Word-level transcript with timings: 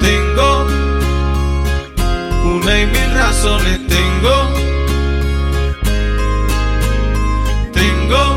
Tengo 0.00 0.66
una 2.44 2.80
y 2.80 2.86
mil 2.86 3.14
razones, 3.14 3.78
tengo. 3.86 4.34
Tengo 7.72 8.36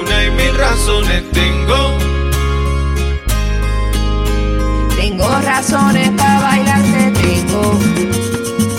una 0.00 0.24
y 0.24 0.30
mil 0.30 0.54
razones, 0.56 1.30
tengo. 1.32 1.98
Tengo 4.96 5.28
razones 5.40 6.10
para 6.10 6.40
bailarte, 6.40 7.12
tengo. 7.22 7.78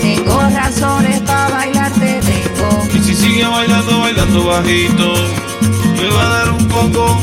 Tengo 0.00 0.40
razones 0.40 1.20
para 1.20 1.48
bailarte, 1.50 2.20
tengo. 2.20 2.68
Y 2.94 2.98
si 3.00 3.14
sigue 3.14 3.46
bailando, 3.46 4.00
bailando 4.00 4.44
bajito, 4.44 5.14
me 6.02 6.08
va 6.08 6.24
a 6.24 6.28
dar 6.38 6.52
un 6.52 6.64
coco, 6.68 7.16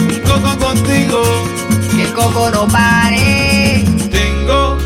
un 0.00 0.20
coco 0.20 0.58
contigo. 0.58 1.22
Que 1.94 2.02
el 2.04 2.12
coco 2.14 2.50
no 2.50 2.66
pare. 2.68 3.84
Tengo 4.10 4.78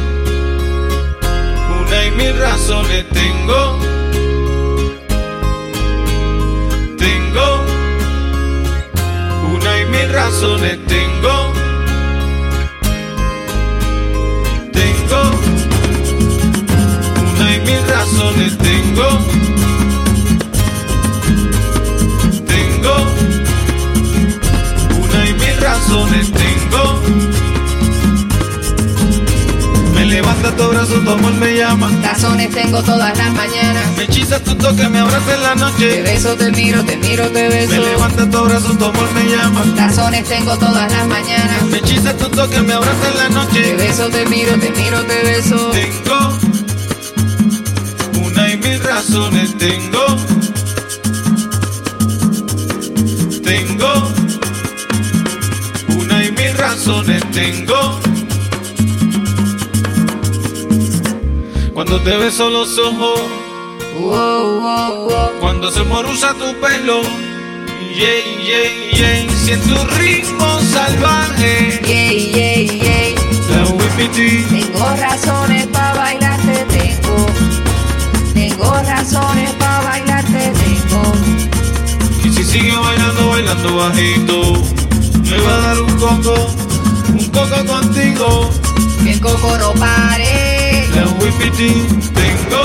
una 1.81 2.05
y 2.07 2.11
mil 2.13 2.37
razones, 2.39 3.09
tengo. 3.11 3.79
Tengo 6.99 7.49
una 9.55 9.81
y 9.81 9.85
mil 9.87 10.13
razones, 10.13 10.79
tengo. 10.87 11.68
Tu 30.59 30.69
brazo, 30.69 30.95
tu 31.05 31.11
amor 31.11 31.33
me 31.35 31.57
llama. 31.57 31.89
Razones 32.03 32.51
tengo 32.51 32.83
todas 32.83 33.17
las 33.17 33.33
mañanas. 33.33 33.85
Me 33.97 34.05
hechiza 34.05 34.41
tu 34.43 34.55
toque, 34.57 34.89
me 34.89 34.99
abraza 34.99 35.35
en 35.35 35.43
la 35.43 35.53
Te 35.55 35.61
noche. 35.61 36.03
beso, 36.03 36.35
te 36.37 36.51
miro, 36.51 36.85
te 36.85 36.97
miro, 36.97 37.25
te 37.29 37.49
Me 37.49 37.49
beso. 37.49 37.81
levanta 37.81 38.29
tu 38.29 38.45
brazo, 38.45 38.73
tu 38.77 38.85
amor 38.85 39.09
me 39.15 39.25
llama. 39.31 39.65
Razones 39.77 40.25
tengo 40.29 40.57
todas 40.59 40.91
las 40.93 41.07
mañanas. 41.07 41.63
Me 41.71 41.79
hechiza 41.79 42.13
tu 42.17 42.29
toque, 42.29 42.61
me 42.61 42.73
abraza 42.75 43.09
en 43.13 43.19
la 43.19 43.29
Te 43.29 43.35
noche. 43.35 43.77
beso, 43.77 44.09
te 44.09 44.27
miro, 44.27 44.53
te 44.59 44.71
miro, 44.71 45.01
te 45.05 45.23
beso. 45.23 45.71
Tengo 45.71 46.39
una 48.27 48.53
y 48.53 48.57
mil 48.57 48.81
razones, 48.83 49.57
tengo. 49.59 50.05
Tengo 53.45 53.93
una 56.01 56.25
y 56.25 56.33
mil 56.33 56.55
razones, 56.57 57.23
tengo. 57.31 58.01
Cuando 61.79 62.01
te 62.01 62.17
beso 62.17 62.51
los 62.51 62.77
ojos, 62.77 63.21
Wow, 64.01 64.61
wow, 64.61 65.09
wow. 65.09 65.31
cuando 65.39 65.71
se 65.71 65.85
morusa 65.85 66.35
tu 66.35 66.53
pelo, 66.61 67.03
yeah, 67.95 68.19
yeah, 68.43 68.99
yeah, 68.99 69.33
siento 69.45 69.81
un 69.81 69.89
ritmo 69.91 70.59
salvaje. 70.73 71.81
Yay, 71.87 72.33
yay, 72.33 72.81
yay. 72.81 73.15
La 73.51 73.63
whippity. 73.71 74.43
Tengo 74.51 74.97
razones 74.97 75.69
para 75.69 75.95
bailarte, 75.95 76.67
tengo. 76.69 77.27
Tengo 78.35 78.73
razones 78.83 79.53
para 79.53 79.85
bailarte, 79.85 80.53
tengo. 80.59 81.13
Y 82.25 82.33
si 82.33 82.43
sigue 82.43 82.77
bailando, 82.77 83.29
bailando 83.29 83.77
bajito, 83.77 84.53
me 85.31 85.39
va 85.43 85.55
a 85.55 85.61
dar 85.61 85.81
un 85.81 85.93
coco, 85.93 86.35
un 87.11 87.25
coco 87.27 87.67
contigo. 87.73 88.51
Que 89.05 89.13
el 89.13 89.21
coco 89.21 89.57
no 89.59 89.73
pare. 89.75 90.58
Tengo, 91.59 92.63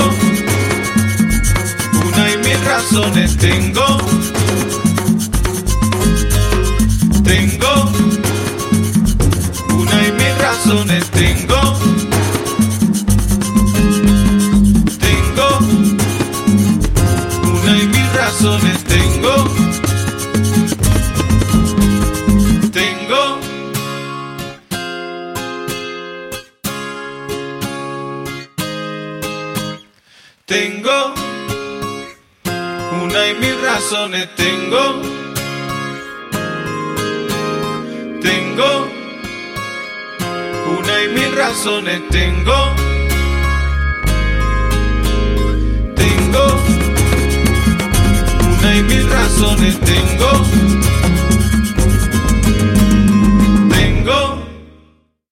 una 2.06 2.30
y 2.30 2.38
mil 2.44 2.64
razones 2.64 3.36
tengo. 3.36 3.98
Tengo, 7.24 7.92
una 9.70 10.06
y 10.06 10.12
mil 10.12 10.36
razones. 10.38 11.10
Tengo, 11.10 11.73
Tengo 30.46 31.14
una 33.02 33.28
y 33.28 33.34
mil 33.36 33.58
razones, 33.62 34.28
tengo. 34.36 35.00
Tengo 38.20 38.88
una 40.78 41.02
y 41.02 41.08
mil 41.08 41.34
razones, 41.34 42.06
tengo. 42.10 42.93